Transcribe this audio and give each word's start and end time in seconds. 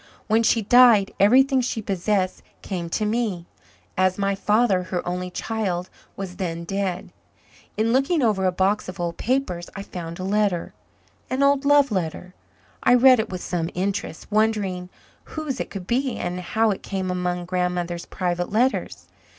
When 0.25 0.41
she 0.41 0.63
died 0.63 1.13
everything 1.19 1.61
she 1.61 1.79
possessed 1.79 2.41
came 2.63 2.89
to 2.89 3.05
me, 3.05 3.45
as 3.95 4.17
my 4.17 4.33
father, 4.33 4.81
her 4.85 5.07
only 5.07 5.29
child, 5.29 5.91
was 6.15 6.37
then 6.37 6.63
dead. 6.63 7.13
In 7.77 7.93
looking 7.93 8.23
over 8.23 8.45
a 8.47 8.51
box 8.51 8.89
of 8.89 8.99
old 8.99 9.17
papers 9.17 9.69
I 9.75 9.83
found 9.83 10.17
a 10.17 10.23
letter 10.23 10.73
an 11.29 11.43
old 11.43 11.65
love 11.65 11.91
letter. 11.91 12.33
I 12.81 12.95
read 12.95 13.19
it 13.19 13.29
with 13.29 13.43
some 13.43 13.69
interest, 13.75 14.25
wondering 14.31 14.89
whose 15.25 15.59
it 15.59 15.69
could 15.69 15.85
be 15.85 16.15
and 16.17 16.39
how 16.39 16.71
it 16.71 16.81
came 16.81 17.11
among 17.11 17.45
Grandmother's 17.45 18.07
private 18.07 18.51
letters. 18.51 19.05